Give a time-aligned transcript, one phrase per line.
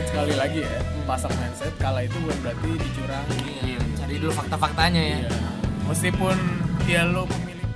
[0.00, 5.02] mindset sekali lagi ya pasang mindset kala itu bukan berarti dicurangi Iya, cari dulu fakta-faktanya
[5.04, 5.18] ya.
[5.20, 5.30] Iya.
[5.84, 6.36] meskipun
[6.88, 7.68] dia lo pemilik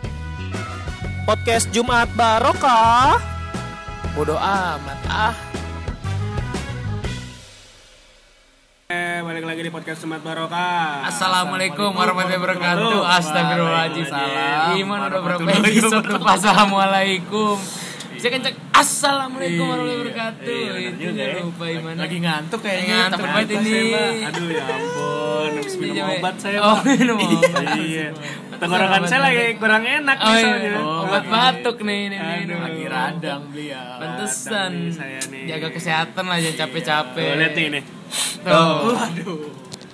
[1.24, 3.16] Podcast Jumat Barokah.
[4.12, 5.34] Bodoh amat ah.
[8.86, 11.09] Eh, balik lagi di podcast Jumat Barokah.
[11.09, 13.00] Assalamualaikum warahmatullahi wabarakatuh.
[13.20, 14.04] Astagfirullahaladzim.
[14.04, 14.80] Waalaikumsalam.
[14.84, 17.56] Iman udah berapa Warahmatullahi episode Assalamualaikum.
[18.20, 20.50] Saya kenceng Assalamualaikum warahmatullahi wabarakatuh.
[20.50, 21.34] Iya, Itu juga ya.
[21.41, 21.95] lupa Iman.
[21.95, 23.78] lagi ngantuk kayaknya Ngantuk banget ini.
[24.20, 26.59] Aduh ya ampun, habis minum Iya, obat saya.
[26.59, 27.66] Oh, minum obat.
[27.78, 28.06] Iya.
[28.55, 30.42] Tenggorokan saya lagi kurang enak Oh, nih iya.
[30.42, 30.73] soalnya.
[31.00, 32.34] obat batuk nih ini Aduh.
[32.41, 32.59] minum.
[32.60, 34.73] lagi radang beliau Pantesan
[35.45, 37.30] jaga kesehatan lah jangan capek-capek.
[37.36, 37.83] Lihat nih nih.
[38.42, 38.75] Tuh.
[38.91, 39.42] waduh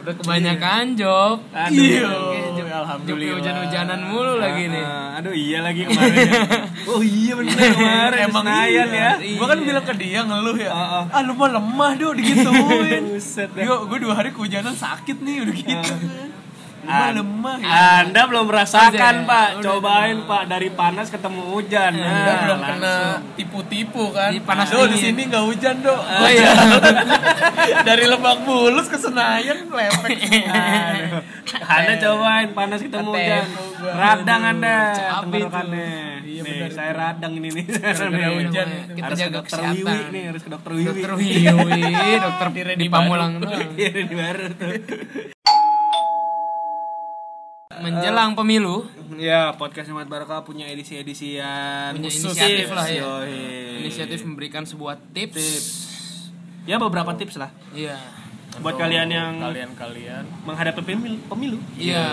[0.00, 1.44] Udah kebanyakan job.
[1.52, 1.76] Aduh.
[1.76, 2.08] Iya.
[2.08, 2.80] Alhamdulillah.
[2.80, 3.34] Alhamdulillah.
[3.36, 4.80] hujan-hujanan mulu lagi nih.
[4.80, 6.24] Ah, aduh iya lagi kemarin.
[6.90, 8.18] oh iya bener kemarin.
[8.26, 8.84] emang iya.
[8.86, 9.10] ya.
[9.38, 10.70] Gua kan bilang ke dia ngeluh ya.
[10.70, 11.04] Ah, ah.
[11.14, 13.02] Ah lu mah lemah do digituin.
[13.14, 13.62] Buset dah.
[13.62, 15.94] Yo, gue dua hari kehujanan sakit nih udah gitu.
[16.82, 17.68] Lemah ya.
[18.00, 19.48] Anda belum merasakan Udah, Pak.
[19.52, 19.64] udah.
[19.70, 21.92] Cobain Pak dari panas ketemu hujan.
[21.92, 22.80] Anda Nah, belum langsung.
[22.80, 22.94] kena
[23.34, 24.30] tipu-tipu kan?
[24.30, 25.92] Di panas do di sini nggak hujan do.
[26.20, 26.50] Oh iya.
[27.88, 30.18] Dari Lebak Bulus ke Senayan lepek.
[31.76, 33.46] Anda cobain panas ketemu hujan.
[33.80, 34.74] Radang Anda
[35.20, 35.88] tenggorokannya.
[36.20, 37.64] Iya, nih, benar saya radang ini nih.
[37.66, 38.28] Nih.
[38.38, 38.68] hujan.
[38.94, 39.58] Kita harus ke jaga dokter.
[39.66, 40.86] Wiwi nih, harus ke dokter Wiwi.
[40.86, 43.32] Dokter Wiwi, dokter di Pamulang.
[43.76, 44.72] Iya, di baru tuh.
[47.80, 52.30] Menjelang pemilu, Ya, podcast Jumat Barokah punya edisi-edisian Punya khusus.
[52.30, 53.02] inisiatif lah ya.
[53.02, 53.80] Yoi.
[53.80, 55.44] inisiatif memberikan sebuah tips.
[56.62, 57.96] Ya, beberapa tips lah Iya.
[58.58, 61.16] buat kalian yang kalian-kalian menghadapi pemilu.
[61.26, 61.58] pemilu.
[61.74, 62.04] Iya.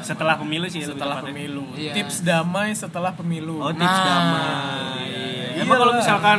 [0.00, 1.70] Setelah pemilu sih setelah pemilu.
[1.72, 1.92] Iya.
[1.94, 3.58] Tips damai setelah pemilu.
[3.58, 4.04] Oh, tips Nah.
[4.04, 5.08] damai.
[5.08, 5.62] Iya.
[5.62, 6.02] Emang kalau Iyalah.
[6.04, 6.38] misalkan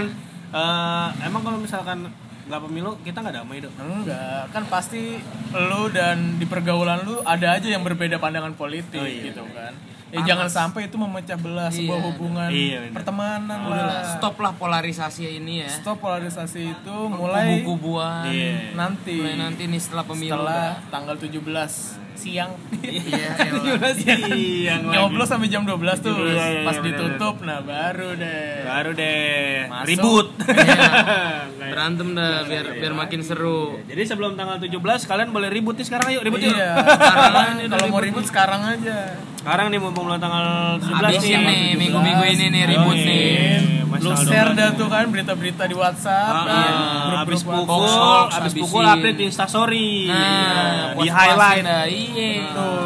[0.53, 1.99] eh, emang kalau misalkan
[2.43, 3.71] nggak pemilu kita nggak damai dong.
[3.73, 9.07] Enggak, kan pasti lu dan di pergaulan lu ada aja yang berbeda pandangan politik Oh,
[9.07, 9.31] iya.
[9.31, 9.71] gitu kan.
[10.09, 12.05] Ya jangan sampai itu memecah belah sebuah Iya.
[12.05, 12.93] hubungan Iya, benar.
[12.93, 14.03] pertemanan Udah lah, lah.
[14.13, 15.69] stop lah polarisasi ini ya.
[15.71, 18.29] Stop polarisasi itu mulai Kubu-kubuan.
[18.29, 18.77] Iya.
[18.77, 19.17] nanti.
[19.17, 20.37] Mulai nanti nih setelah pemilu.
[20.37, 22.51] setelah tanggal 17 siang.
[22.83, 23.91] Iya, elah.
[23.93, 24.67] Siang lagi.
[24.83, 26.13] Nyoblos sampai jam 12 tuh.
[26.19, 28.63] Iya, iya, iya, Pas benar, ditutup nah baru deh.
[28.63, 29.87] Baru deh Masuk.
[29.87, 30.27] ribut.
[30.53, 31.71] Iya.
[31.73, 33.79] Berantem dah biar biar makin seru.
[33.83, 36.53] Jadi sebelum tanggal 17 kalian boleh ribut nih sekarang ayo ribut yuk.
[36.53, 36.71] Iya.
[37.43, 39.17] Aja udah Kalau mau ribut sekarang aja.
[39.35, 40.45] Sekarang nih mumpung belum tanggal
[40.77, 41.63] 17 Habisin nih.
[41.75, 43.82] minggu-minggu ini nih ribut nih.
[43.93, 46.33] Mas Lu share 12 dah tuh kan berita-berita di WhatsApp.
[46.33, 47.69] Ah, kan, ah, habis WhatsApp.
[47.69, 47.85] pukul,
[48.33, 48.61] habisin.
[48.65, 49.91] pukul update di Instastory.
[50.09, 51.61] Nah, di puas-puasin highlight.
[51.61, 51.83] dah.
[51.85, 52.31] Iya.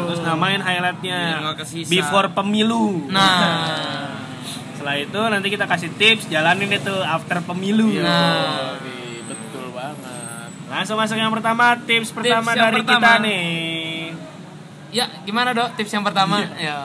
[0.04, 1.20] Terus namain highlightnya
[1.56, 1.88] kesisa.
[1.88, 3.08] before pemilu.
[3.08, 3.24] Nah,
[4.76, 7.88] Setelah itu nanti kita kasih tips jalanin itu after pemilu.
[7.98, 8.76] Nah.
[9.24, 10.48] Betul banget.
[10.68, 13.00] Langsung masuk yang pertama, tips pertama yang dari pertama.
[13.00, 13.48] kita nih.
[14.88, 16.44] ya gimana dok tips yang pertama?
[16.56, 16.56] Iya.
[16.60, 16.78] Ya,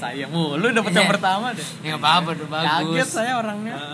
[0.00, 1.12] Saya mulu dapet yang Iya.
[1.12, 1.68] pertama deh.
[1.84, 2.68] ya apa-apa tuh bagus.
[2.72, 3.74] Kaget saya orangnya.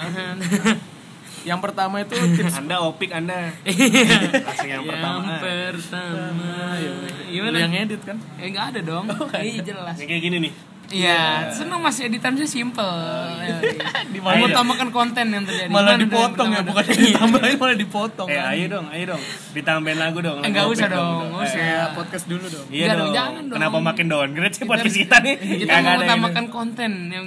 [1.47, 3.55] Yang pertama itu tips Anda opik Anda.
[4.47, 5.31] Langsung yang pertama.
[5.31, 6.51] Yang pertama.
[6.75, 7.57] Lu Gimana?
[7.57, 8.19] yang ngedit kan?
[8.35, 9.07] Eh nggak ada dong.
[9.31, 9.95] Iya jelas.
[9.95, 10.53] Yang kayak gini nih.
[10.87, 12.87] Iya, seneng mas editannya simple.
[14.15, 14.39] Di mana?
[14.39, 15.67] Mengutamakan konten yang terjadi.
[15.67, 16.95] Malah Gimana dipotong ya, bukan Iya.
[16.95, 18.29] ditambahin malah dipotong.
[18.29, 18.53] Eh kan?
[18.55, 19.23] ayo dong, ayo dong.
[19.51, 20.39] Ditambahin lagu dong.
[20.41, 21.59] Eh, nggak lagu usah dong, nggak usah.
[21.59, 22.67] Kayak podcast dulu dong.
[22.71, 23.11] Iya dong.
[23.11, 23.57] jangan dong.
[23.59, 25.35] Kenapa makin downgrade sih podcast kita nih?
[25.67, 26.53] Kita mengutamakan ini.
[26.53, 27.27] konten yang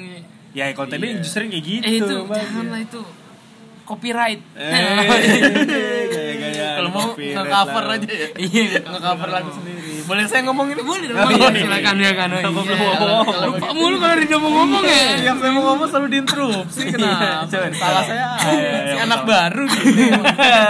[0.50, 1.84] Ya kontennya justru kayak gitu.
[1.86, 3.02] eh itu janganlah itu
[3.90, 4.42] copyright.
[4.54, 4.70] Eh.
[6.78, 8.28] Kalau mau nge-cover aja ya.
[8.38, 10.06] Iya, nge-cover lagu sendiri.
[10.06, 10.82] Boleh saya ngomong ini?
[10.86, 11.60] Boleh dong, Oh, iya, iya.
[11.66, 12.30] silakan ya kan.
[12.30, 13.46] Oh, Kenapa iya.
[13.50, 15.04] Lupa mulu kalau dia mau ngomong ya.
[15.26, 17.50] Yang saya mau ngomong selalu diinterupsi kenapa?
[17.50, 17.68] coba.
[17.74, 18.26] Salah saya?
[18.40, 20.04] Iya, iya, Si iya, anak baru gini.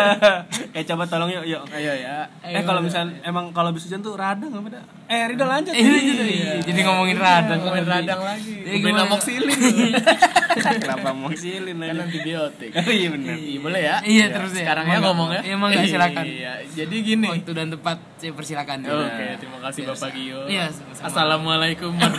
[0.80, 1.64] eh coba tolong yuk, yuk.
[1.76, 2.28] Ayo ya.
[2.42, 4.84] Eh kalau misal emang kalau habis hujan tuh radang apa dah?
[5.12, 5.74] Eh Ridho lanjut.
[5.76, 6.52] Eh, gitu, iya.
[6.64, 7.60] Jadi ngomongin radang.
[7.62, 8.54] Ngomongin radang lagi.
[8.64, 10.30] Jadi Ngomongin gimana?
[10.50, 12.02] Kenapa moxilin kan aja?
[12.04, 12.72] antibiotik.
[12.74, 13.36] Oh iya benar.
[13.36, 13.96] Iya, boleh ya?
[14.02, 14.66] Iya, terus ya.
[14.66, 15.06] Sekarang ya Mangga.
[15.06, 15.42] ngomong ya.
[15.46, 16.26] Iya, silakan.
[16.26, 17.28] Iya, jadi gini.
[17.30, 18.78] Waktu dan tempat saya persilakan.
[18.82, 20.40] Oke, terima kasih Bapak Gio.
[20.46, 20.66] Iya.
[21.00, 22.10] Assalamualaikum Iya.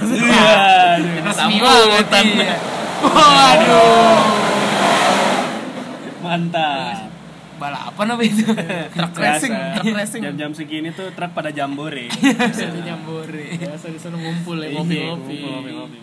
[1.02, 2.06] warahmatullahi banget,
[2.38, 2.54] iya.
[3.00, 4.20] Waduh.
[6.20, 7.08] Mantap.
[7.56, 8.40] Balapan apa itu?
[8.96, 10.20] Truk racing, truk racing.
[10.24, 12.08] Jam-jam segini tuh truk pada jambore.
[12.08, 13.52] Bisa nyambore.
[13.52, 16.00] Biasa di sana ngumpul ya Iya, ngopi-ngopi.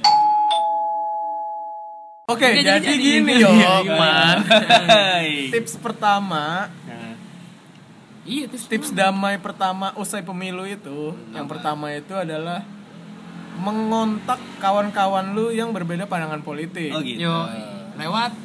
[2.27, 4.38] Oke, Oke, jadi, jadi- gini yo, Iya, man.
[4.44, 5.47] Hai.
[5.47, 7.15] Tips pertama, Nah,
[8.27, 12.68] Iya, tips damai pertama usai pemilu itu, yang pertama itu adalah
[13.56, 16.91] mengontak kawan-kawan lu yang berbeda pandangan politik.
[16.91, 17.24] Oh gitu.
[17.24, 17.47] Yo,
[17.95, 18.35] lewat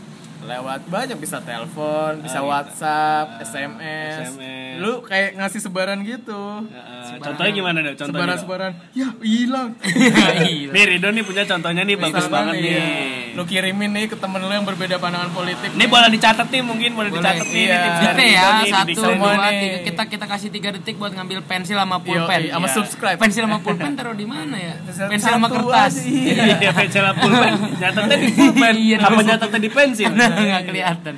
[0.47, 2.51] lewat banyak bisa telepon, bisa Ah, iya.
[2.55, 4.15] WhatsApp, SMS.
[4.31, 4.62] SMS.
[4.83, 6.41] Lu kayak ngasih sebaran gitu.
[6.65, 7.95] Heeh, contohnya gimana dong?
[7.95, 8.19] Contohnya.
[8.19, 8.73] Sebaran-sebaran.
[8.93, 9.69] Ya, hilang.
[9.79, 10.27] Gila.
[10.75, 12.71] Nih Ridho nih punya contohnya nih bagus Misalkan, banget iya.
[12.75, 13.33] nih.
[13.33, 15.71] Lu kirimin nih ke temen lu yang berbeda pandangan politik.
[15.71, 17.63] Ini boleh dicatat nih mungkin boleh Boleh, dicatat nih.
[17.63, 17.81] iya.
[18.13, 19.05] ini ya nih, di satu desain.
[19.09, 19.57] semua dua nih.
[19.57, 22.41] tiga kita kita kasih tiga detik buat ngambil pensil sama pulpen.
[22.43, 22.75] iya, sama Iya.
[22.75, 23.17] subscribe.
[23.17, 24.75] Pensil sama pulpen taruh di mana ya?
[24.83, 25.93] Pensil Pensil sama satu kertas.
[26.03, 26.45] iya.
[26.59, 27.53] Iya, pensil sama pulpen.
[27.75, 28.75] Nyatetnya di pulpen.
[28.75, 30.11] Iya, Apa nyatetnya di pensil?
[30.19, 31.15] Nah, nggak kelihatan.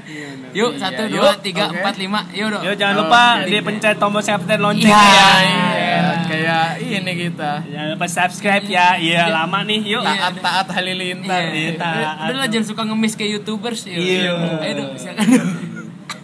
[0.55, 1.43] Yuk, satu, Iya, dua, yuk.
[1.43, 2.21] tiga, empat, lima.
[2.31, 2.63] Yuk, dong.
[2.63, 3.23] Yo jangan lupa
[3.55, 4.99] dia pencet tombol subscribe dan lonceng Iya.
[4.99, 5.31] ya.
[5.39, 7.53] Iya, kayak ini kita.
[7.65, 8.89] Jangan lupa subscribe ya.
[8.97, 9.81] Iya, lama nih.
[9.87, 10.03] Yuk.
[10.03, 10.11] Iya.
[10.21, 11.39] Taat-taat halilintar.
[11.41, 11.53] Iya.
[11.53, 12.27] Iya, Udah, taat.
[12.27, 13.81] udah lah jangan suka ngemis kayak youtubers.
[13.87, 13.95] Yuk.
[13.95, 14.33] Iya.
[14.59, 15.27] Ayo dong, silakan.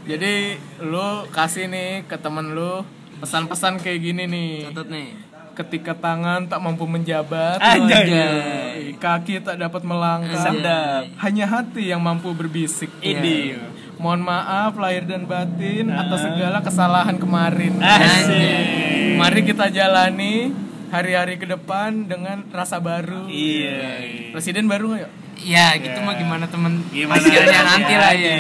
[0.03, 0.35] Jadi
[0.83, 2.83] lu kasih nih ke temen lu
[3.17, 4.51] pesan-pesan kayak gini nih.
[4.67, 5.09] Catat nih.
[5.51, 8.97] Ketika tangan tak mampu menjabat, Anjay.
[8.97, 11.05] kaki tak dapat melangkah, Sedap.
[11.21, 12.89] hanya hati yang mampu berbisik.
[12.99, 13.61] Ini.
[14.01, 17.77] Mohon maaf lahir dan batin atas segala kesalahan kemarin.
[17.79, 19.21] Asik.
[19.21, 20.57] Mari kita jalani
[20.89, 23.29] hari-hari ke depan dengan rasa baru.
[23.29, 24.01] Iya.
[24.33, 25.09] Presiden baru nggak ya?
[25.41, 28.35] Ya, gitu mah gimana temen Gimana hasilnya nanti lah ya.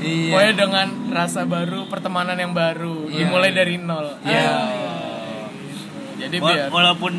[0.00, 0.30] Iya.
[0.30, 3.18] Pokoknya dengan rasa baru, pertemanan yang baru, Iya.
[3.20, 4.18] dimulai dari nol.
[4.22, 4.46] Iya.
[6.18, 7.12] Jadi Wa- biar Walaupun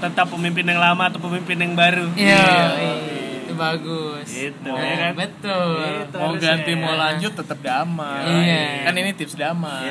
[0.00, 2.12] tetap pemimpin yang lama atau pemimpin yang baru.
[2.12, 2.44] Iya,
[2.76, 3.21] itu
[3.62, 4.26] bagus.
[4.26, 5.12] Gitu, Nah, ya kan?
[5.14, 5.78] Betul.
[5.78, 6.16] Gitu.
[6.18, 6.80] mau ganti ya.
[6.82, 8.22] mau lanjut tetap damai.
[8.26, 8.62] Iya.
[8.90, 9.86] Kan ini tips damai.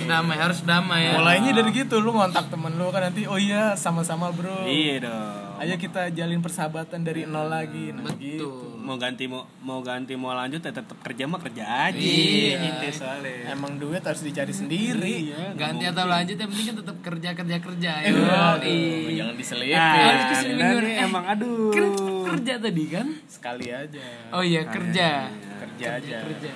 [0.00, 1.12] Itu damai, harus damai ya.
[1.20, 4.64] Mulainya dari gitu, lu ngontak temen lu kan nanti, oh iya sama-sama bro.
[4.64, 5.43] Iya dong.
[5.64, 7.88] Ayo kita jalin persahabatan dari nol lagi.
[7.88, 8.44] Nah, gitu.
[8.44, 8.84] Betul.
[8.84, 11.96] Mau ganti mau mau ganti mau lanjut ya tetap kerja mah kerja aja.
[11.96, 12.56] Iya.
[12.60, 13.48] Gitu soalnya.
[13.48, 15.32] Emang duit harus dicari sendiri.
[15.32, 15.56] Iya.
[15.56, 17.92] Ganti atau lanjut yang penting kan tetap kerja kerja kerja.
[17.98, 19.72] Eh, aduh, jangan diselipin.
[19.74, 20.84] Ah, Oh, bingung.
[20.84, 21.72] nih Eh, emang aduh.
[21.72, 21.84] Kan
[22.26, 23.06] kerja tadi kan?
[23.24, 24.04] Sekali aja.
[24.30, 25.32] Oh iya kerja.
[25.32, 26.16] Kerja aja.
[26.20, 26.50] Kerja.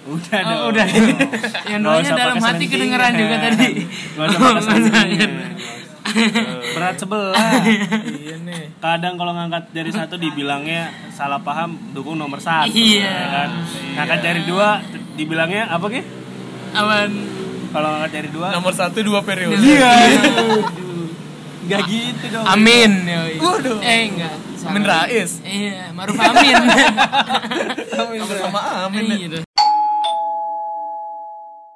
[0.00, 0.60] Udah dong.
[0.60, 0.86] Oh, udah.
[1.72, 3.84] Yang doanya dalam hati kedengeran juga tadi.
[4.16, 5.32] Nggak usah selentingan.
[6.76, 7.34] Berat sebelah.
[8.06, 8.62] iya nih.
[8.80, 12.72] Kadang kalau ngangkat dari satu dibilangnya salah paham dukung nomor satu.
[12.72, 13.06] Iya.
[13.06, 13.48] ya kan?
[13.98, 14.80] Ngangkat dari dua
[15.14, 16.02] dibilangnya apa ki?
[16.74, 17.10] Awan.
[17.70, 18.46] Kalau ngangkat dari dua.
[18.54, 19.58] Nomor satu dua periode.
[19.60, 19.92] Iya.
[21.70, 22.44] Gak gitu dong.
[22.46, 22.90] Amin.
[23.38, 23.78] Waduh.
[23.78, 24.34] Eh enggak.
[24.60, 25.40] Amin Rais.
[25.40, 26.52] Iya, Maruf Amin.
[27.94, 29.04] Sama-sama amin.
[29.08, 29.40] Iya.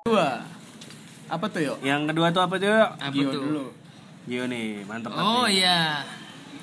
[0.05, 0.45] Dua.
[1.31, 1.79] Apa tuh yuk?
[1.81, 2.69] Yang kedua tuh apa tuh?
[3.01, 3.41] Apa Gio tuh?
[3.41, 3.65] dulu.
[4.25, 5.61] Gio nih, mantap Oh nih.
[5.61, 6.01] iya.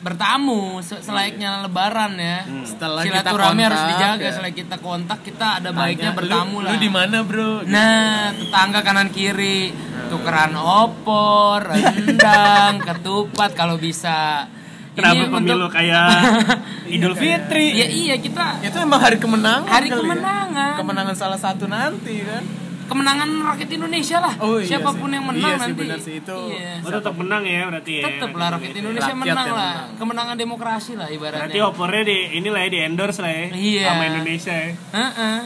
[0.02, 2.42] Bertamu se- selayaknya lebaran ya.
[2.66, 4.18] Setelah kita Silaturahmi harus dijaga.
[4.20, 4.32] ya.
[4.32, 6.72] Setelah kita kontak, kita ada baiknya Tanya, bertamu lu, lah.
[6.72, 7.52] Lu di mana, Bro?
[7.64, 9.70] Nah, tetangga kanan kiri,
[10.10, 14.50] tukeran opor, rendang, ketupat kalau bisa.
[14.92, 16.08] Kenapa Ini pemilu untuk- kayak
[16.98, 17.72] Idul Fitri?
[17.72, 19.64] Ya iya kita Itu emang hari kemenangan.
[19.64, 20.04] hari kali ya?
[20.04, 20.74] kemenangan.
[20.82, 22.44] Kemenangan salah satu nanti kan.
[22.92, 24.34] Kemenangan rakyat Indonesia lah.
[24.38, 25.16] Oh, iya Siapa pun sih.
[25.16, 25.80] yang menang Iya sih, nanti.
[25.82, 26.38] benar sih, itu.
[26.52, 26.72] Iya.
[26.82, 28.04] Oh, tetap menang ya berarti ya.
[28.04, 29.56] Tetep lah rakyat Indonesia Rakyat menang lah.
[29.56, 29.88] menang.
[29.96, 31.16] Kemenangan demokrasi lah Berarti
[31.48, 31.64] ibaratnya.
[31.66, 33.84] opornya di inilah ya di endorse lah ya Iya.
[33.88, 34.70] sama Indonesia ya.
[34.92, 35.38] Heeh.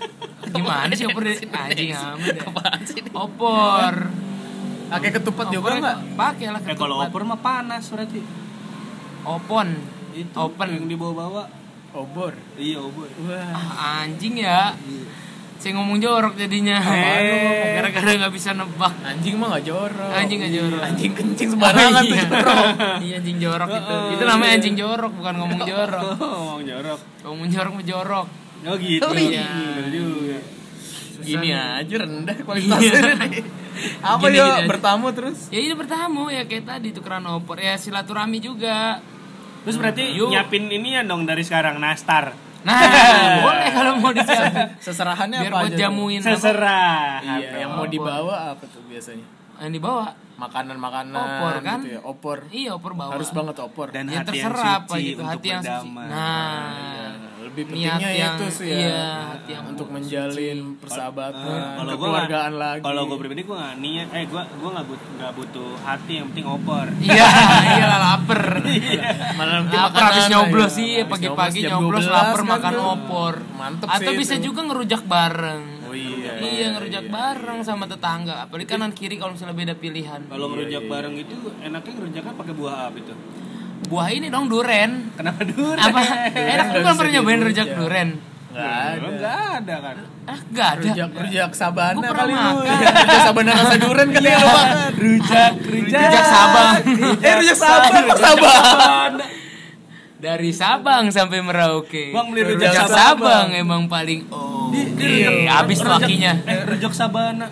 [0.52, 2.44] Gimana sih opor di- anjing amat ya.
[3.16, 3.94] Opor.
[4.90, 5.96] Pakai ketupat juga Opor enggak?
[6.14, 7.08] Pakai lah Eh kalau ketupat.
[7.08, 8.20] opor mah panas berarti.
[9.22, 9.68] Opon.
[10.12, 10.68] Itu Open.
[10.68, 11.48] yang dibawa-bawa.
[11.92, 12.34] Obor.
[12.54, 13.08] Iya, obor.
[13.20, 13.50] Wah.
[13.50, 14.74] Ah, anjing ya.
[15.60, 16.80] Saya ngomong jorok jadinya.
[16.80, 17.76] Eh.
[17.76, 18.96] Gara-gara nggak bisa nebak.
[19.04, 20.08] Anjing mah gak jorok.
[20.08, 20.80] Anjing nggak jorok.
[20.80, 22.24] Anjing kencing sembarangan tuh iya.
[22.24, 22.64] jorok.
[23.04, 23.96] Iya anjing jorok itu.
[24.16, 26.08] Itu namanya anjing jorok bukan ngomong jorok.
[26.20, 27.00] Oh, ngomong jorok.
[27.28, 28.26] Ngomong jorok mah jorok.
[28.64, 29.04] Oh gitu.
[29.04, 29.48] Oh, iya.
[29.92, 30.38] Juga.
[31.28, 33.20] Gini aja rendah kualitasnya.
[34.00, 34.64] Apa Gini, aja.
[34.64, 35.52] bertamu terus?
[35.52, 39.04] Ya ini bertamu ya kayak tadi tukeran opor ya silaturahmi juga.
[39.68, 40.32] Terus berarti Yuk.
[40.32, 42.32] nyiapin ini ya dong dari sekarang nastar.
[42.60, 42.76] Nah,
[43.46, 44.68] boleh kalau mau disiapin.
[44.84, 45.78] Seserahannya Biar apa buat aja?
[45.80, 46.28] jamuin apa?
[46.36, 47.04] Seserah.
[47.20, 49.24] Iya, yang mau dibawa apa tuh biasanya?
[49.60, 50.06] Yang dibawa.
[50.40, 51.78] Makanan-makanan Opor, kan?
[51.84, 52.00] gitu ya.
[52.00, 52.38] Opor.
[52.48, 53.12] Iya opor bawa.
[53.12, 53.92] Harus banget opor.
[53.92, 55.68] Dan ya hati yang terserah apa suci gitu untuk hati yang suci.
[55.68, 56.06] berdamai.
[56.08, 57.09] Nah,
[57.50, 58.78] lebih niat pentingnya yang itu sih ya.
[58.78, 62.82] iya, hati yang untuk menjalin persahabatan, Kalau gua kekeluargaan nggak- lagi.
[62.82, 66.26] Kalau gue pribadi gue nggak niat, eh gue gue nggak butuh nggak butuh hati yang
[66.30, 66.86] penting opor.
[66.96, 67.26] Iya,
[67.74, 68.40] iyalah lapar.
[69.32, 70.76] malah nanti Lapar habis nyoblos ya.
[70.76, 72.84] sih pagi-pagi nyoblos 12 lapar kan makan tuh.
[72.88, 73.34] opor.
[73.52, 75.62] Mantep Atau bisa juga ngerujak bareng.
[75.82, 76.32] Oh iya.
[76.38, 78.46] Iya, ngerujak bareng sama tetangga.
[78.46, 80.22] Apalagi kanan kiri kalau misalnya beda pilihan.
[80.24, 83.14] Kalau ngerujak bareng itu enaknya ngerujaknya pakai buah apa itu?
[83.86, 85.08] Buah ini dong duren.
[85.14, 85.72] Kenapa dulu?
[85.72, 86.00] Apa?
[86.30, 88.08] Enak lu kan pernah nyobain rujak duren?
[88.50, 89.06] Enggak ada.
[89.06, 89.96] Enggak ada kan.
[90.26, 90.82] Ah, gak ada.
[90.84, 92.50] Rujak rujak sabana kali lu.
[92.60, 94.68] Rujak sabana rasa duren kali ya lu makan.
[95.02, 96.00] Rujak, rujak.
[96.02, 96.74] Rujak Sabang.
[97.26, 99.12] Eh rujak sabang, kok sabang.
[100.20, 102.12] Dari Sabang sampai Merauke.
[102.12, 103.48] Bang, beli rujak, rujak Sabang.
[103.48, 103.56] Sabang.
[103.56, 104.68] emang paling oh.
[104.68, 106.32] Di- habis tuh rujak- akinya.
[106.44, 107.46] Eh, rujak sabana.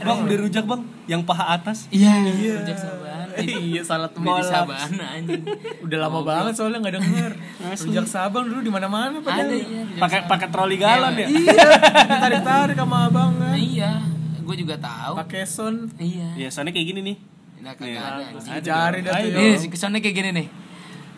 [0.00, 1.88] Bang, di rujak bang, yang paha atas.
[1.88, 2.24] Iya,
[2.56, 3.13] rujak Sabana.
[3.66, 5.42] iya salah Beli di Sabana anjing.
[5.80, 7.32] udah lama banget soalnya nggak denger
[7.80, 9.62] rujak sabang dulu di mana mana Ada padahal iya.
[9.82, 11.26] rujak Pakai pakai troli galon ya.
[11.26, 11.68] iya
[12.22, 13.92] tarik tarik sama abang kan Iya,
[14.40, 15.12] gue juga tahu.
[15.18, 16.28] pakai son Iya.
[16.36, 17.16] Iya, soalnya kayak gini nih.
[17.58, 18.00] Nah, kagak Iya.
[18.02, 18.22] ada.
[18.22, 18.62] anjing.
[18.62, 19.68] cari dah tuh Nih, yo.
[19.68, 20.46] kesannya kayak gini nih.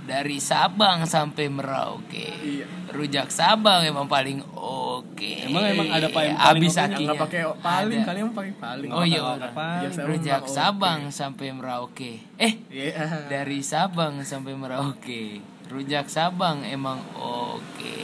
[0.06, 2.30] Dari Sabang sampai Merauke.
[2.38, 2.66] Iya.
[2.88, 5.32] Rujak Sabang emang paling oke.
[5.42, 6.78] Emang- emang ada apa yang paling Habis oke?
[6.78, 7.06] yang akinya.
[7.08, 8.08] nggak pakai paling Ada.
[8.08, 9.20] kalian pakai paling Oh iya,
[9.50, 10.06] paling.
[10.06, 12.12] Rujak Sabang sampai Merauke.
[12.38, 12.94] Eh, iya
[13.26, 15.42] dari Sabang sampai Merauke.
[15.66, 17.98] Rujak Sabang emang oke.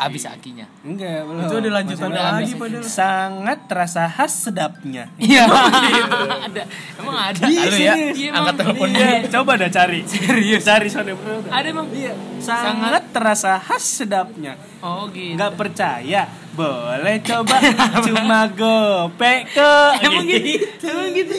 [0.00, 0.64] Habis akinya.
[0.80, 1.44] Enggak, belum.
[1.44, 5.04] itu ada lanjutan Udah lagi padahal Sangat terasa khas sedapnya.
[5.20, 5.44] Iya.
[6.48, 6.62] ada.
[6.96, 7.44] Emang ada.
[7.44, 8.38] Halo ya, Iya, emang.
[8.40, 9.10] angkat telepon Iya.
[9.28, 10.00] Coba dah cari.
[10.08, 10.62] Serius.
[10.64, 11.44] Cari Sony Pro.
[11.52, 11.86] Ada emang.
[11.92, 12.16] Iya.
[12.40, 14.56] Sangat terasa khas sedapnya.
[14.80, 15.36] Oh gitu.
[15.36, 16.22] Nggak percaya?
[16.56, 17.56] Boleh coba
[18.06, 19.72] cuma gopek ke.
[20.08, 20.86] Emang gitu.
[20.88, 21.36] Emang gitu.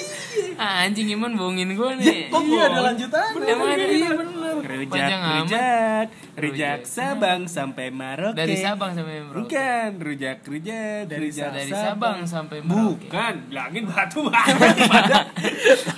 [0.62, 2.30] Ah, anjing Iman bohongin gue nih.
[2.30, 6.06] kok iya ada lanjutan Emang ada iya bener Rujak, rujak, rujak
[6.38, 6.80] Rujak.
[6.86, 8.38] Sabang sampai Maroke.
[8.38, 9.52] Dari Sabang sampai Merauke.
[9.52, 13.10] Bukan, rujak, rujak, Dari rujak Dari Sabang sampai Merauke.
[13.10, 15.26] Bukan, bilangin batu banget.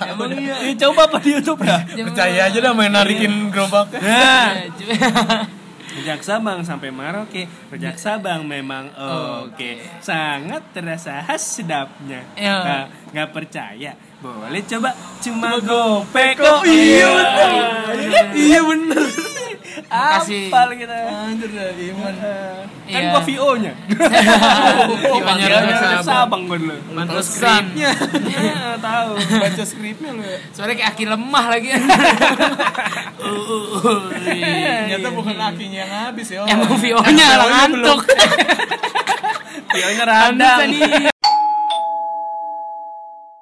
[0.10, 0.56] Emang iya.
[0.80, 1.80] Coba apa di YouTube dah.
[1.84, 4.64] percaya aja dah main narikin gerobak Nah,
[5.92, 7.44] Rujak Sabang sampai Maroke.
[7.68, 8.88] Rujak Sabang memang
[9.44, 10.00] oke.
[10.00, 12.24] Sangat terasa khas sedapnya.
[12.34, 12.56] Iya.
[12.64, 13.92] Nah, nggak percaya?
[14.24, 16.64] Boleh coba cuma gopek kok.
[16.64, 17.52] Iya bener.
[18.32, 19.33] iya bener
[19.74, 20.48] Makasih.
[20.50, 20.94] Apal kita.
[20.94, 22.14] anjir dah iman
[22.84, 23.10] Kan Iya.
[23.10, 23.72] gua VO-nya.
[25.02, 26.42] VO-nya Rujak Sabang.
[26.46, 26.76] Gua dulu.
[26.94, 27.64] Pantesan.
[28.34, 29.14] Iya, tahu.
[29.18, 31.68] baca skripnya lu ya Soalnya kayak aki lemah lagi.
[33.24, 33.98] Uh, uh, uh.
[34.20, 38.04] ternyata bukan lakinya yang habis ya Emang VO-nya lah ngantuk.
[39.72, 40.04] VO-nya
[40.68, 41.10] iya.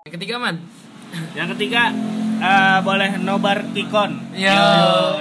[0.06, 0.56] Yang ketiga man.
[1.34, 1.82] Yang ketiga
[2.42, 4.10] eh, boleh nobar Kikon.
[4.34, 4.50] Yo.
[4.50, 5.14] itu emang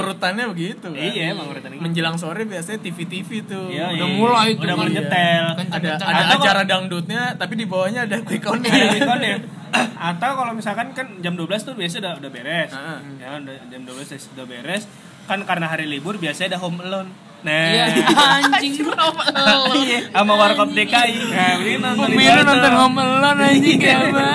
[0.00, 1.84] urutannya begitu kan Iya, emang urutannya gitu.
[1.84, 4.16] menjelang sore biasanya TV-TV tuh Iya, Udah iya.
[4.16, 4.80] mulai itu Udah kan.
[4.80, 5.44] mulai nyetel.
[5.52, 6.08] Kenceng, ada kenceng.
[6.08, 9.36] ada Atau acara dangdutnya tapi di bawahnya ada quick count Ada Kikon ya.
[10.10, 12.70] Atau kalau misalkan kan jam 12 tuh biasa udah udah beres.
[12.70, 12.98] Heeh.
[13.18, 14.82] Ya, udah, jam 12 udah beres.
[15.24, 17.10] Kan karena hari libur biasanya ada home alone.
[17.40, 17.84] Nah, Iya,
[18.36, 18.72] anjing.
[19.72, 21.16] Iya, sama Warkop DKI.
[21.26, 24.26] Nah, ini nonton Pemilu nonton Home Alone anjing kayak apa?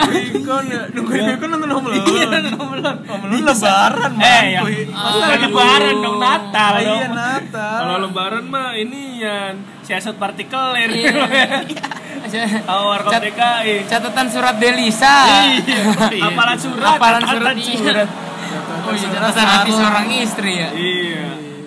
[0.41, 2.99] count ya nungguin quick count nonton home alone Iya, nonton home alone.
[3.03, 4.61] home alone lebaran Eh, ya.
[4.61, 5.37] Aduh.
[5.39, 6.97] lebaran dong Natal dong.
[6.97, 10.89] iya Natal Kalau lebaran mah ini yang siasat partikelir.
[10.91, 11.13] Iya.
[12.65, 13.85] Sama Warkop Cat- DKI.
[13.85, 15.17] Catatan surat Delisa.
[15.53, 16.25] Iya.
[16.27, 16.89] Apalan surat.
[16.91, 17.75] Apalan surat, Apalan iya.
[17.75, 18.09] surat.
[18.81, 20.69] Oh iya, catatan hati seorang istri ya.
[20.71, 21.25] Iya.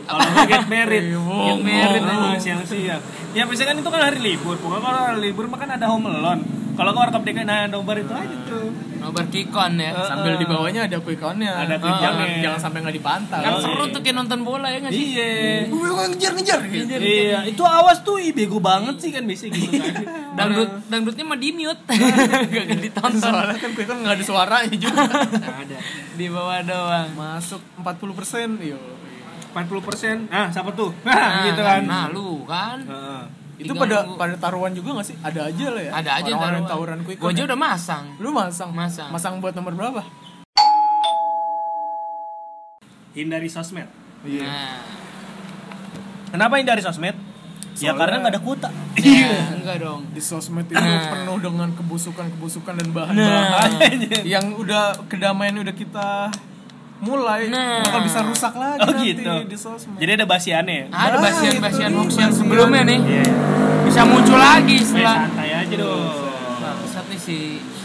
[0.09, 2.38] Kalau nggak get married, Iya, get married aja.
[2.38, 3.03] siang-siang.
[3.31, 4.57] Ya biasanya kan itu kan hari libur.
[4.57, 6.43] Pokoknya kalau hari libur mah kan ada home alone.
[6.73, 8.71] Kalau ke warkop DKI, nah nobar itu aja tuh.
[8.99, 9.99] Nobar Kikon ya.
[10.05, 12.38] sambil di bawahnya ada quick countnya Ada Ah, countnya.
[12.41, 15.07] jangan sampai nggak dipantau Kan seru tuh kayak nonton bola ya nggak sih?
[15.09, 15.31] Iya.
[15.67, 16.59] gue ngejar ngejar
[16.99, 20.07] Iya, itu awas tuh, ih bego banget sih kan bisa gitu kan.
[20.38, 21.83] Dangdut, dangdutnya mah di mute.
[22.55, 23.19] Gak ditonton.
[23.21, 25.79] soalnya kan count nggak ada suaranya juga ada.
[26.15, 27.09] Di bawah doang.
[27.12, 28.79] masuk 40 persen yo
[29.50, 30.26] 40%.
[30.26, 30.90] Nah, siapa tuh?
[31.02, 31.81] Nah, Nah, gitu kan.
[31.85, 32.78] Nah, lu kan.
[32.81, 33.23] Heeh.
[33.59, 34.14] itu pada nunggu.
[34.17, 36.71] pada taruhan juga gak sih ada aja lah ya Ada aja orang taruhan.
[36.71, 37.49] tawuran quick Gua count aja ya?
[37.49, 38.05] udah masang.
[38.17, 39.09] lu masang Masang.
[39.11, 40.02] masang buat nomor berapa
[43.12, 43.88] Hindari sosmed.
[44.23, 44.78] iya Nah.
[46.28, 47.19] Kenapa hindari sosmed?
[47.75, 48.69] Ya Soalnya- karena nggak ada kuota.
[49.00, 50.00] Iya, enggak dong.
[50.09, 51.11] di sosmed itu Nah.
[51.11, 53.71] penuh dengan kebusukan-kebusukan dan bahan-bahan
[54.28, 56.31] yang udah kedamaian udah kita
[57.00, 57.78] mulai Nah.
[57.81, 59.33] bakal bisa rusak lagi Oh nanti gitu.
[59.45, 60.85] di sosmed Jadi ada basiannya ya.
[60.88, 62.99] Ada Nah, basian-basian hoax yang sebelumnya nih.
[63.00, 63.25] Iya.
[63.83, 66.02] Bisa muncul lagi Eh, setelah santai aja dong.
[66.59, 67.37] Bangsat nih si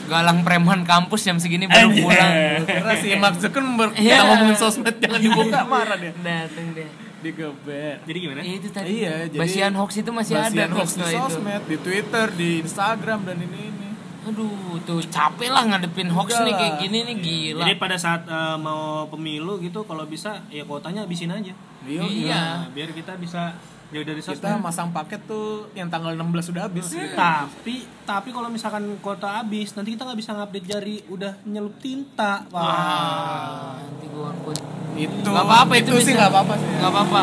[0.03, 2.01] Galang preman kampus jam segini baru Anjay.
[2.01, 2.31] pulang.
[2.65, 4.11] karena si Mark Zuckerberg Iya.
[4.11, 6.89] kita ngomongin sosmed jangan dibuka marah dia Dateng deh.
[7.23, 8.39] digebet Jadi gimana?
[8.41, 8.87] Itu tadi.
[8.99, 11.23] Iya, jadi basian hoax itu masih ada Basian tuh hoax di setelah itu.
[11.29, 13.82] sosmed di Twitter di Instagram dan ini ini
[14.23, 14.49] Aduh,
[14.81, 16.59] tuh capek lah ngadepin hoax Udah nih lah.
[16.59, 17.59] kayak gini nih gila.
[17.61, 21.51] Jadi pada saat eh, mau pemilu gitu kalau bisa ya kuotanya habisin aja.
[21.83, 22.31] Iya, Iya.
[22.33, 23.51] Nah, biar kita bisa
[23.89, 24.41] jauh dari sosmed.
[24.41, 27.13] kita masang paket tuh yang tanggal 16 sudah habis gitu.
[27.13, 32.47] Tapi tapi kalau misalkan kuota habis nanti kita nggak bisa ngupdate jari udah nyelup tinta.
[32.49, 32.63] Wah.
[32.63, 34.57] Ah, nanti gua angkut.
[34.93, 37.21] itu Gak apa-apa itu, itu sih apa-apa sih apa-apa.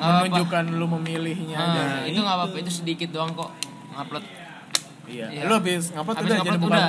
[0.00, 3.52] menunjukkan lu memilihnya aja Nah, itu nggak apa-apa itu sedikit doang kok
[3.92, 4.24] ngupload.
[5.08, 5.26] Iya.
[5.30, 5.42] Iya.
[5.44, 6.88] Lu habis ngapa tuh udah jadi udah.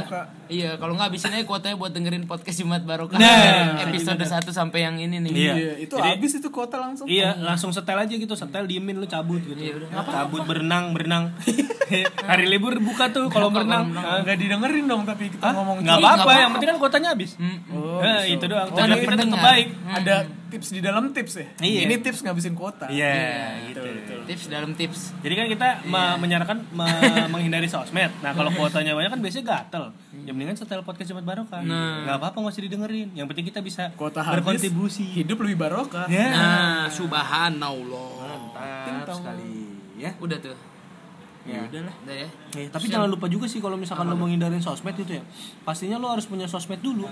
[0.52, 3.16] Iya, kalau nggak habisin aja kuotanya buat dengerin podcast Jumat Barokah.
[3.16, 5.32] Nah, episode 1 sampai yang ini nih.
[5.32, 5.54] Iya.
[5.54, 7.08] Iya, itu Jadi- habis itu kuota langsung.
[7.08, 9.56] Iya, langsung setel aja gitu, setel diemin lu cabut gitu.
[9.56, 10.04] Iya, udah.
[10.04, 11.32] cabut berenang, berenang.
[12.30, 13.92] Hari libur buka tuh kalau berenang.
[13.92, 17.36] Enggak didengerin dong tapi kita ngomong Nggak Ih, apa-apa, yang penting kan kuotanya habis.
[17.36, 17.58] Hmm.
[17.72, 18.68] Oh, Nah, itu doang.
[18.72, 19.44] Oh, ada kita tetap pendengar.
[19.44, 19.68] baik.
[19.88, 20.16] Ada
[20.52, 21.48] tips di dalam tips ya.
[21.58, 21.80] Iya.
[21.82, 22.86] Ini tips ngabisin kuota.
[22.86, 23.82] Iya, Iya, gitu.
[24.28, 25.16] Tips dalam tips.
[25.18, 28.12] Jadi kan kita me- menyarankan me- menghindari sosmed.
[28.20, 29.84] Nah, kalau kuotanya banyak kan biasanya gatel.
[30.22, 31.64] Ya mendingan setel podcast Jumat Barokah.
[31.64, 32.04] Nah.
[32.04, 33.10] Nggak apa-apa usah didengerin.
[33.14, 34.44] Yang penting kita bisa Kuota habis.
[34.44, 35.08] berkontribusi.
[35.08, 36.06] Hidup lebih barokah.
[36.06, 36.28] Ya.
[36.30, 38.52] Nah, subhanallah.
[38.54, 40.12] Mantap sekali ya.
[40.18, 40.54] Udah tuh.
[41.42, 41.66] Ya.
[41.66, 42.28] Udahlah, udah ya.
[42.54, 45.24] Eh, tapi jangan lupa juga sih kalau misalkan lo menghindarin sosmed itu ya.
[45.66, 47.10] Pastinya lo harus punya sosmed dulu.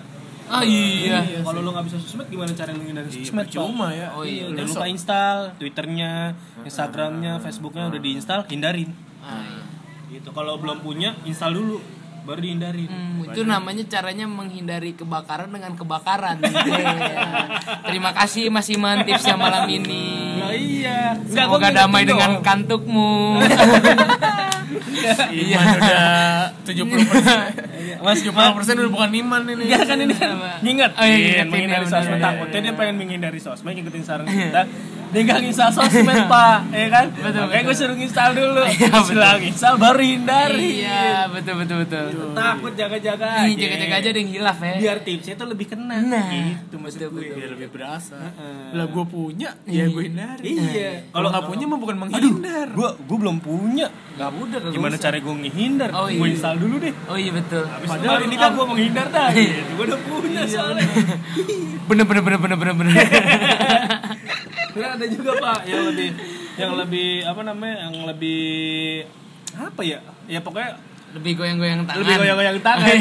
[0.50, 1.25] Oh iya.
[1.41, 3.50] Kalau lo nggak bisa sosmed gimana cara menghindari sosmed?
[3.50, 4.13] Cuma ya.
[4.13, 8.93] Oh iya, Jangan lupa install Twitternya, Instagramnya, Facebooknya udah diinstal, hindarin.
[9.25, 9.63] Ah, iya.
[10.21, 10.29] Gitu.
[10.29, 11.77] Kalau belum punya, install dulu,
[12.29, 12.86] baru dihindarin.
[12.86, 16.38] Hmm, itu namanya caranya menghindari kebakaran dengan kebakaran.
[16.50, 17.89] Iya.
[17.89, 20.38] Terima kasih Mas Iman tipsnya malam ini.
[20.38, 21.17] Nah, iya.
[21.17, 22.43] Nggak, Semoga gua damai ngingetin dengan dong.
[22.45, 23.12] kantukmu.
[25.29, 26.07] Iman udah
[26.63, 27.39] 70 persen.
[28.00, 29.63] Mas 70 persen udah bukan Iman ini.
[29.65, 30.29] Enggak kan ini kan
[30.62, 34.63] nginget, Oh, iya, menghindari sosmed takutnya dia pengen menghindari sosmed ngikutin saran kita
[35.09, 39.31] dia gak nginstal sosmed pak ya kan Betul, makanya gue suruh nginstal dulu Iya, setelah
[39.41, 42.05] nginstal baru hindari iya, betul betul betul.
[42.31, 44.73] Takut jaga-jaga Ih, aja jaga-jaga aja ada yang hilaf ya.
[44.77, 47.35] biar tipsnya tuh lebih kena Nah, gitu maksud betul, gue betul.
[47.35, 48.17] Biar lebih berasa.
[48.71, 50.43] Lah gue punya, ya gue hindari.
[50.45, 52.67] iya Kalau nggak punya mah bukan menghindar.
[52.69, 55.03] gue gue belum punya Gak udah kagak gimana usah.
[55.05, 56.27] cara gue ngehindar Oh, gue iya.
[56.29, 57.63] install dulu deh Oh iya betul.
[57.63, 60.83] Padahal ini kan gue menghindar tadi gue udah punya soalnya
[61.89, 62.93] Bener bener bener bener bener bener.
[64.69, 66.09] Terus ada juga pak yang lebih
[66.55, 68.41] yang lebih apa namanya yang lebih
[69.51, 69.97] apa ya
[70.27, 70.77] ya pokoknya
[71.11, 71.99] Lebih goyang-goyang tangan.
[71.99, 72.95] lebih goyang-goyang tangan.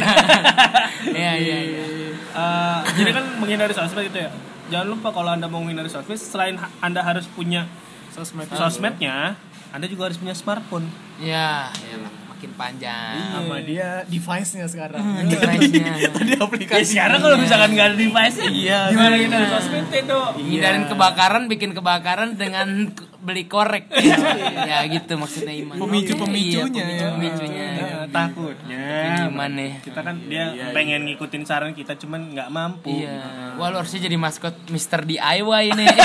[1.08, 1.82] Iya iya iya.
[2.28, 4.30] Eh, jadi kan menghindari sosmed gitu ya.
[4.68, 7.64] Jangan lupa kalau anda mau menghindari sosmed selain ha- anda harus punya
[8.08, 8.48] Sosmed.
[8.50, 9.36] sosmednya,
[9.70, 10.88] anda juga harus punya smartphone.
[11.18, 11.96] Ya, ya
[12.38, 13.18] makin panjang.
[13.34, 15.02] Sama dia device-nya sekarang.
[15.26, 15.90] Device-nya.
[16.14, 16.94] Tadi Ya aplikasi.
[16.94, 19.26] sekarang kalau misalkan nggak ada device Iya, gimana iya.
[19.26, 20.32] menghindari sosmed dong?
[20.38, 23.90] Hindarin kebakaran, bikin kebakaran dengan beli korek.
[24.70, 25.76] ya gitu maksudnya Iman.
[25.76, 27.10] Pemicu-pemicunya Iya, ya.
[27.10, 27.66] pemicu-pemicunya.
[27.74, 28.86] Nah, takutnya
[29.26, 29.72] Iman nih.
[29.82, 32.94] kita kan dia pengen ngikutin saran kita cuman nggak mampu.
[32.94, 33.58] Iya.
[33.58, 35.02] Wah, lu harusnya jadi maskot Mr.
[35.02, 35.86] DIY ini.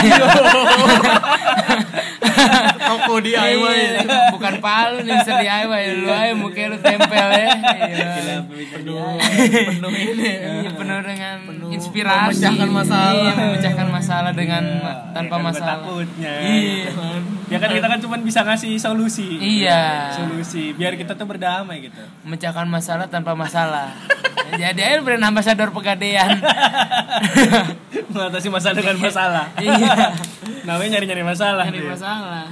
[2.89, 3.59] Toko DIY.
[3.63, 4.01] Iya,
[4.33, 5.33] Bukan palu nih Mr.
[5.39, 5.83] DIY.
[6.03, 7.47] Lu aja mukanya lu tempel ya.
[7.83, 8.09] Iya.
[8.43, 9.17] Penuh,
[9.69, 10.31] penuh ini.
[10.43, 11.37] Iya, penuh dengan
[11.71, 12.27] inspirasi.
[12.33, 13.13] memecahkan masalah.
[13.13, 14.63] Iya, memecahkan masalah dengan
[15.13, 15.77] tanpa masalah.
[15.81, 16.33] takutnya.
[16.41, 16.91] Iya.
[17.51, 19.37] Ya kan kita kan cuman bisa ngasih solusi.
[19.37, 20.13] Iya.
[20.15, 22.01] Solusi biar kita tuh berdamai gitu.
[22.25, 23.93] Memecahkan masalah tanpa masalah.
[24.53, 26.29] Jadi aja brand ambassador pegadaian.
[28.13, 29.45] Mengatasi masalah dengan masalah.
[29.65, 30.13] iya.
[30.63, 31.65] Namanya nyari-nyari masalah.
[31.65, 31.91] Nyari dia.
[31.97, 32.43] masalah.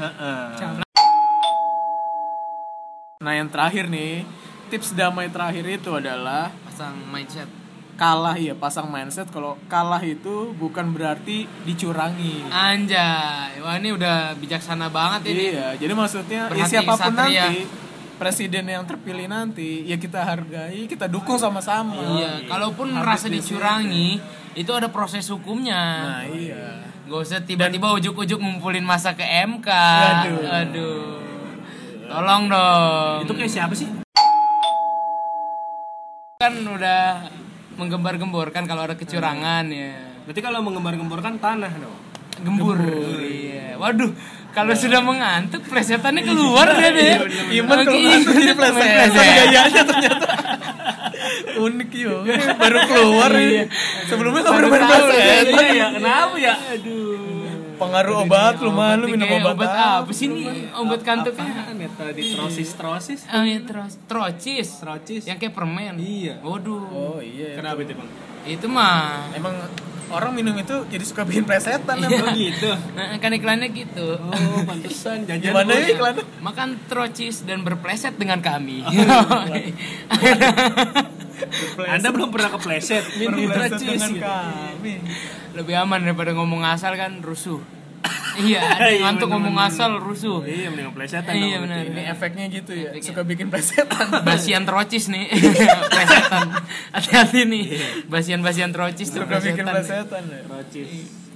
[3.22, 4.26] Nah yang terakhir nih,
[4.74, 7.46] tips damai terakhir itu adalah Pasang mindset.
[7.94, 12.42] kalah ya pasang mindset kalau kalah itu bukan berarti dicurangi.
[12.50, 13.62] Anjay.
[13.62, 15.54] Wah, ini udah bijaksana banget ini.
[15.54, 17.54] Iya, jadi maksudnya ya siapa pun satria.
[17.54, 17.70] nanti
[18.22, 22.22] presiden yang terpilih nanti ya kita hargai, kita dukung sama-sama.
[22.22, 24.22] Iya, kalaupun Habis merasa di dicurangi,
[24.54, 25.82] itu ada proses hukumnya.
[26.06, 26.86] Nah, iya.
[27.10, 29.66] Gak usah tiba-tiba ujuk-ujuk ngumpulin masa ke MK.
[29.66, 30.42] Aduh.
[30.46, 31.18] Aduh.
[32.06, 33.18] Tolong dong.
[33.26, 33.90] Itu kayak siapa sih?
[36.42, 37.30] kan udah
[37.78, 39.94] menggembar-gemborkan kalau ada kecurangan ya.
[40.26, 41.98] Berarti kalau menggembar-gemborkan tanah dong.
[42.42, 42.82] Gembur.
[43.22, 43.78] Iya.
[43.78, 44.10] Waduh,
[44.52, 47.16] kalau sudah mengantuk plesetannya keluar dia deh.
[47.64, 49.36] Iman kalau ngantuk jadi plesetan pleset.
[49.36, 50.28] gayanya ternyata.
[51.52, 52.26] Unik yo,
[52.58, 53.70] baru keluar Iya.
[54.10, 55.88] Sebelumnya nggak Baru pernah main tahu ya, iya, iya.
[55.94, 56.54] Kenapa ya?
[57.82, 59.70] Pengaruh obat lu mah lu minum Kayak obat,
[60.06, 60.70] apa sih ini?
[60.78, 61.54] Obat kantuknya.
[61.66, 63.20] Kan metode trosis trosis.
[63.30, 64.70] Oh iya, trocis.
[64.78, 65.24] Trocis.
[65.26, 65.98] Yang kayak permen.
[65.98, 66.42] Iya.
[66.46, 66.82] Waduh.
[66.94, 67.58] Oh iya.
[67.58, 68.10] Kenapa itu bang?
[68.46, 69.34] Itu mah.
[69.34, 69.54] Emang
[70.12, 72.08] orang minum itu jadi suka bikin plesetan Iya.
[72.12, 72.34] emang.
[72.34, 72.70] gitu.
[72.94, 74.08] Nah, kan iklannya gitu.
[74.16, 75.42] Oh pantesan jajan.
[75.42, 76.24] Gimana ya iklannya?
[76.40, 78.86] Makan trocis dan berpleset dengan kami.
[81.88, 83.18] Anda belum pernah kepleset.
[83.18, 83.82] Minum trocis.
[83.82, 84.94] dengan kami.
[85.52, 87.60] Lebih aman daripada ngomong asal kan rusuh.
[88.38, 90.40] Iya, ada yang Iya, ngantuk bener, ngomong asal rusuh.
[90.42, 91.78] Iya mending keplesetan Iya benar.
[91.84, 93.08] Ini efeknya gitu ya, Efeknya.
[93.08, 94.06] suka bikin plesetan.
[94.28, 95.26] Basian trocis nih.
[95.94, 96.48] plesetan.
[96.92, 97.66] Hati-hati nih.
[98.06, 100.08] Basian-basian trocis tuh Suka bikin plesetan.
[100.08, 100.40] plesetan ya.
[100.46, 100.88] Trocis.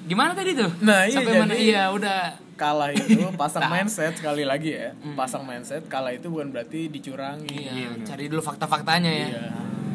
[0.06, 0.70] Gimana tadi tuh?
[0.80, 1.54] Nah, iya, Sampai jadi- mana?
[1.54, 2.20] Iya, udah
[2.56, 4.94] kalah itu pasang mindset sekali lagi ya.
[5.14, 7.52] Pasang mindset kalah itu bukan berarti dicurangi.
[7.68, 9.28] Iya, cari dulu fakta-faktanya ya.
[9.28, 9.44] Iya.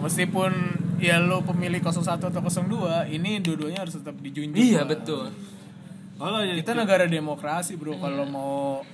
[0.00, 0.52] Meskipun
[0.96, 4.56] ya lo pemilih 01 atau 02, ini dua-duanya harus tetap dijunjung.
[4.56, 4.86] Iya, lah.
[4.90, 5.28] betul.
[6.20, 7.96] Kalau ya Kita negara demokrasi, Bro.
[7.96, 8.30] Kalau Iya.
[8.30, 8.84] mau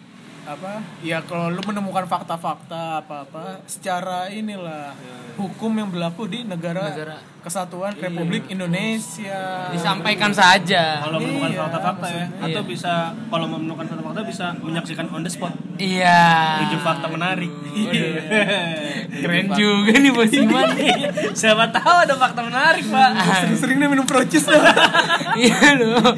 [0.47, 0.79] apa?
[1.03, 4.95] Ya kalau lu menemukan fakta-fakta apa-apa secara inilah
[5.35, 7.19] hukum yang berlaku di negara, Negara.
[7.43, 9.67] kesatuan Republik Indonesia.
[9.71, 10.99] Disampaikan saja.
[11.01, 12.63] kalau menemukan Iya, fakta-fakta ya atau Iya.
[12.65, 12.93] bisa
[13.27, 16.23] kalau mau menemukan fakta-fakta bisa menyaksikan on the spot Iya.
[16.63, 17.51] tujuh fakta menarik
[19.13, 20.67] Keren juga nih Bos Iman.
[21.39, 23.11] siapa tahu ada fakta menarik pak
[23.41, 24.47] Sering-sering minum procis
[25.37, 26.15] Iya loh.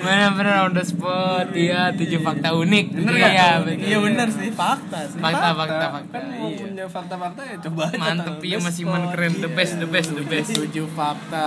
[0.00, 1.46] Mana benar on the spot.
[1.50, 2.86] Iya, tujuh fakta unik.
[3.08, 3.82] Iya, betul.
[3.82, 5.18] Iya benar sih, fakta sih.
[5.18, 6.10] Fakta, fakta, fakta.
[6.10, 8.46] kan mau punya fakta-fakta ya coba aja Mantep tahu.
[8.46, 10.48] ya Mas Iman keren the best, the best, the best.
[10.52, 11.46] 7 fakta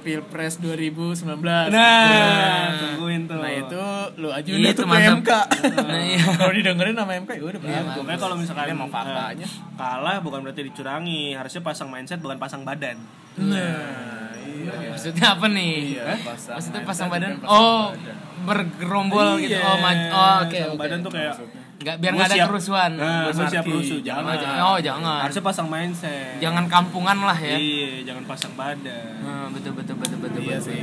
[0.00, 1.24] Pilpres 2019.
[1.70, 3.82] nah tungguin tuh Nah itu
[4.16, 4.84] lu ajuin Itu itu.
[4.84, 5.30] MK.
[5.78, 6.24] Nah, iya.
[6.38, 7.94] Kalau didengerin sama MK ya udah bagus.
[7.94, 9.46] Pokoknya kalau misalkan Emang faktanya.
[9.74, 12.96] kalah bukan berarti dicurangi, harusnya pasang mindset bukan pasang badan.
[13.36, 14.72] Nah, iya.
[14.88, 15.72] Maksudnya apa nih?
[15.92, 17.28] Iya, pasang Maksudnya pasang badan?
[17.28, 18.16] dan pasang Oh, badan.
[18.40, 19.52] bergerombol gitu.
[19.52, 20.50] Iya, Oh, maj- oh oke.
[20.50, 20.78] pasang oke.
[20.78, 21.34] badan tuh kayak
[21.80, 22.90] Nggak biar nggak ada siap- kerusuhan.
[22.92, 24.22] Nah, gua siap rusuh, jangan.
[24.26, 24.58] Oh, jangan.
[24.62, 25.20] Oh, jangan.
[25.22, 26.36] Harusnya pasang mindset.
[26.38, 27.56] Jangan kampungan lah ya.
[27.56, 29.12] Iya, jangan pasang badan.
[29.18, 30.40] Hmm, betul betul betul betul.
[30.40, 30.66] Iya betul.
[30.66, 30.80] sih.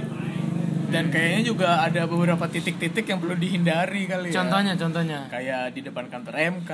[0.88, 4.40] Dan kayaknya juga ada beberapa titik-titik yang perlu dihindari kali ya.
[4.40, 5.20] Contohnya, contohnya.
[5.28, 6.72] Kayak di depan kantor MK.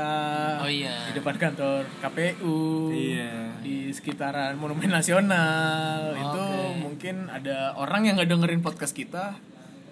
[0.61, 1.09] Oh, iya.
[1.09, 2.93] Di depan kantor KPU.
[2.93, 3.57] Iya.
[3.65, 6.13] Di sekitaran Monumen Nasional.
[6.13, 6.43] Itu
[6.77, 9.33] mungkin ada orang yang nggak dengerin podcast kita.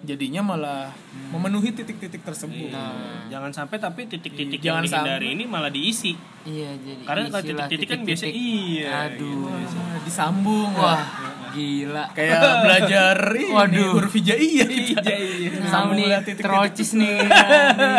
[0.02, 0.90] Jadinya malah
[1.30, 2.74] memenuhi titik-titik tersebut.
[2.74, 6.18] Nah, jangan sampai tapi titik-titik Jangan yang dihindari ini malah diisi.
[6.42, 9.14] Iya, jadi Karena kalau titik-titik kan biasa iya.
[9.14, 9.46] Aduh.
[9.46, 11.06] Ah, disambung Wah,
[11.52, 12.04] gila.
[12.16, 13.90] kayak belajar ini Waduh.
[14.00, 15.00] huruf hijaiyah kita.
[15.04, 16.08] Nah, Sambung nih,
[16.40, 17.16] trocis nih.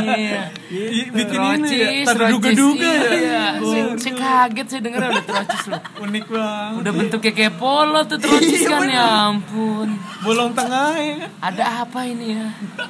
[0.04, 0.42] Iya.
[1.14, 3.14] Bikin ini ya, terduga-duga ya.
[3.14, 3.46] Iya.
[3.98, 5.82] Saya, kaget saya dengar udah trocis loh.
[6.02, 6.80] Unik banget.
[6.82, 9.90] Udah bentuknya kayak polo tuh trocis kan ya ampun.
[10.26, 11.28] Bolong tengah ya.
[11.40, 12.48] Ada apa ini ya?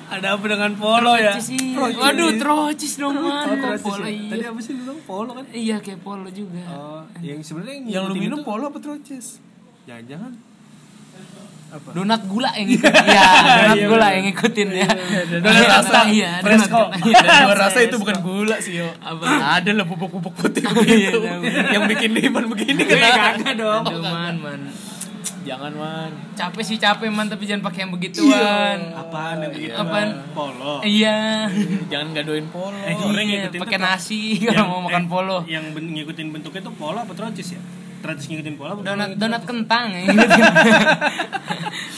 [0.09, 1.35] Ada apa dengan polo ya?
[1.37, 1.91] Iya.
[1.97, 3.45] Waduh, trocis dong man.
[3.47, 4.21] Oh, Kok trocis polo ya?
[4.31, 4.49] Tadi iya.
[4.51, 5.45] apa sih lu polo kan?
[5.51, 6.61] Iya kayak polo juga.
[6.71, 9.39] Oh, yang sebenarnya yang, lu minum polo apa trocis?
[9.83, 10.52] Jangan-jangan
[11.73, 13.03] Donat gula yang ngikutin.
[13.09, 13.25] Iya,
[13.57, 14.87] donat gula yang ngikutin ya.
[15.41, 15.99] Donat rasa.
[16.13, 16.81] Iya, donat Fresco.
[17.01, 18.89] Iya, Dan gua rasa itu bukan gula sih yo.
[19.01, 19.25] Apa?
[19.57, 21.19] Ada lah bubuk-bubuk putih Iya, begitu.
[21.73, 22.97] yang bikin diman begini kan.
[23.37, 23.83] kagak dong.
[23.89, 24.61] Man, man.
[25.43, 26.11] Jangan man.
[26.39, 28.77] Capek sih capek man tapi jangan pakai yang begituan.
[28.95, 29.75] Apaan yang begitu?
[29.75, 30.07] Apaan?
[30.31, 30.79] Polo.
[30.87, 31.51] Iya.
[31.91, 32.79] Jangan gadoin polo.
[32.79, 35.37] Eh, Iya, pakai nasi kalau mau makan eh, polo.
[35.43, 37.61] Yang ngikutin bentuknya tuh polo apa trocis ya?
[38.03, 38.81] Trocis ngikutin polo apa?
[38.83, 40.03] Donat donat kentang ya.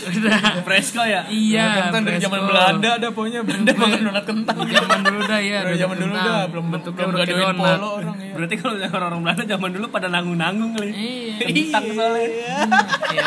[0.06, 0.62] Udah.
[0.62, 1.26] Fresco ya?
[1.26, 1.89] Iya.
[1.89, 2.46] Kentang dari zaman.
[2.46, 4.58] Belanda ada pokoknya Belanda makan donat kentang.
[4.70, 5.60] Zaman dulu dah ya.
[5.65, 8.34] Dari zaman dulu dah belum bentuknya belum udah kayak gadoin polo orang ya.
[8.38, 10.89] Berarti kalau yang orang-orang Belanda zaman dulu pada nanggung-nanggung kali.
[10.94, 11.36] Iya.
[11.50, 12.28] Kentang soalnya.
[13.10, 13.26] Iya.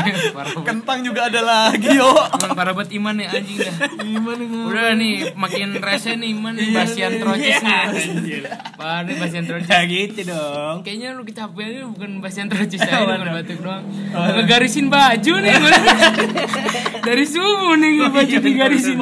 [0.68, 2.10] Kentang juga ada lagi yo.
[2.12, 3.74] Emang parah banget iman nih anjing dah.
[3.96, 4.64] Gimana nggak?
[4.68, 8.44] Udah nih makin rese nih iman nih basian trocis nih.
[8.76, 9.68] Parah basian trocis.
[9.72, 10.84] Ya gitu dong.
[10.84, 13.84] Kayaknya lu kecapean ini bukan basian trocis aja bukan batuk doang.
[14.10, 15.52] Ngegarisin baju nih.
[17.06, 18.98] Dari subuh nih baju digarisin.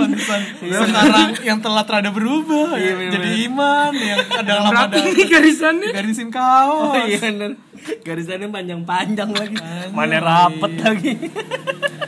[0.60, 5.90] Sekarang yang telat rada berubah jadi iman yang ada lama ada Rapi nih garisannya.
[5.90, 6.92] garisin kaos.
[6.92, 7.50] Oh iya bener.
[8.04, 9.56] Garisannya panjang-panjang lagi.
[9.90, 11.12] Mana rapet lagi.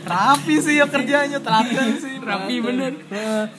[0.01, 2.15] Rapi sih ya kerjanya telaten sih.
[2.21, 2.93] Rapi bener.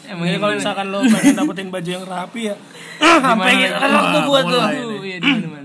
[0.06, 2.56] Emang Jadi kalau misalkan lo pengen dapetin baju yang rapi ya,
[3.26, 3.64] sampai Gimana?
[3.64, 4.42] gitu enak tuh tuh.
[4.46, 4.64] Tuh,
[5.02, 5.61] Iya di mana mana.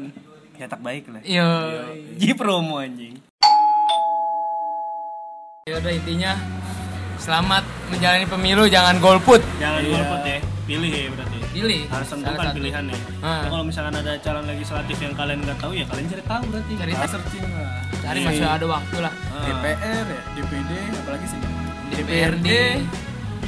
[0.56, 1.20] Cetak baik lah.
[1.20, 1.48] Yo.
[2.16, 3.20] Ji promo anjing.
[5.68, 6.32] Ya udah intinya
[7.20, 9.44] selamat menjalani pemilu jangan golput.
[9.60, 10.38] Jangan golput ya.
[10.64, 11.36] Pilih ya berarti.
[11.52, 11.80] Pilih.
[11.92, 12.98] Harus tentukan pilihan ya.
[13.20, 13.44] Ah.
[13.44, 16.72] Ya, kalau misalkan ada calon legislatif yang kalian nggak tahu ya kalian cari tahu berarti.
[16.80, 17.10] Cari tahu.
[17.12, 17.68] searching lah.
[18.00, 19.12] Cari masih ada waktu lah.
[19.12, 19.44] Ah.
[19.44, 20.70] DPR ya, DPD
[21.04, 21.38] apalagi sih?
[21.92, 22.48] DPRD.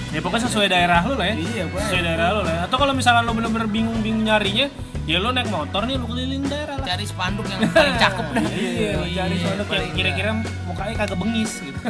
[0.09, 1.37] Ya pokoknya sesuai daerah lu lah ya.
[1.37, 1.81] Iya, Pak.
[1.85, 2.55] Sesuai daerah lu lah.
[2.55, 2.61] ya.
[2.64, 4.66] Atau kalau misalkan lu bener-bener bingung-bingung nyarinya,
[5.05, 6.87] ya lu naik motor nih lu keliling daerah lah.
[6.88, 8.42] Cari spanduk yang paling cakep dah.
[8.49, 10.31] Iya, cari soalnya yang kira-kira
[10.64, 11.79] mukanya kagak bengis gitu.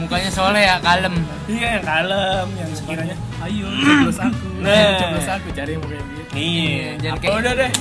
[0.00, 1.14] Mukanya soleh ya, kalem.
[1.50, 4.46] iya, yang kalem, yang sekiranya Ayo, coblos aku.
[4.62, 4.96] Nah.
[5.02, 6.30] Coblos aku cari yang kayak gitu.
[6.32, 6.88] Iya.
[7.02, 7.72] Jangan Apa kayak udah deh.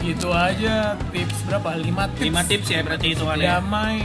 [0.00, 0.74] Gitu aja
[1.12, 1.68] tips berapa?
[1.76, 1.84] 5
[2.16, 2.24] tips.
[2.24, 3.48] Lima tips ya berarti hitungannya.
[3.48, 3.96] damai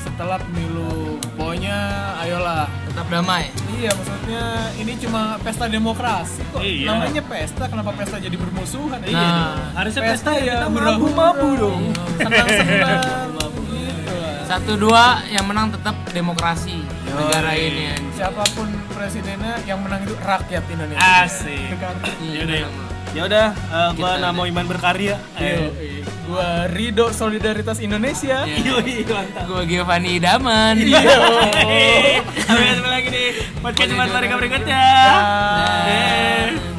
[0.00, 1.16] setelah pemilu.
[1.60, 1.76] Pokoknya
[2.24, 2.64] ayolah.
[2.88, 3.52] tetap damai.
[3.76, 4.42] Iya, maksudnya
[4.80, 6.64] ini cuma pesta demokrasi kok.
[6.64, 6.88] Iya.
[6.88, 8.96] Namanya pesta, kenapa pesta jadi bermusuhan?
[8.96, 9.12] Nah.
[9.12, 9.28] Iya.
[9.76, 11.82] Harusnya pesta ya kita merabu-mabu dong.
[12.16, 13.28] Senang-senang.
[13.60, 14.40] gitu lah.
[14.48, 16.80] Satu dua yang menang tetap demokrasi.
[17.10, 21.76] negara ini siapa pun presidennya yang menang itu rakyat Indonesia Asik.
[22.24, 22.60] Ya udah.
[23.10, 23.46] Ya udah,
[23.98, 25.18] gua Namo Iman berkarya.
[25.36, 25.44] Yo,
[25.76, 25.99] Eh.
[26.30, 28.78] Gua Rido Solidaritas Indonesia Iya.
[29.02, 29.44] Mantap.
[29.50, 30.74] Gua Giovanni Idaman.
[30.78, 31.02] Iya.
[32.46, 33.24] Sampai ketemu lagi di
[33.58, 34.82] podcast Mari berikutnya.
[34.86, 35.82] Dah.
[35.90, 36.69] Eh.